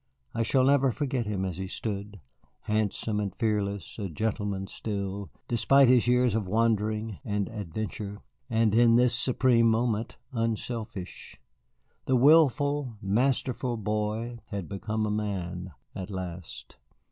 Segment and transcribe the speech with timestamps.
[0.33, 2.21] I shall never forget him as he stood,
[2.61, 8.95] handsome and fearless, a gentleman still, despite his years of wandering and adventure, and in
[8.95, 11.39] this supreme moment unselfish.
[12.05, 16.77] The wilful, masterful boy had become a man at last.